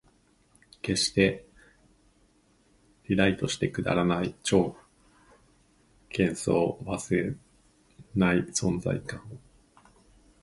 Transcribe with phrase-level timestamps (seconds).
[0.83, 1.45] 消して、
[3.07, 4.75] リライトして、くだらない超
[6.17, 7.35] 幻想、忘れら
[8.15, 9.37] ない存在感を